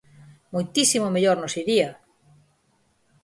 [0.53, 1.89] ¡Moitísimo mellor nos iría!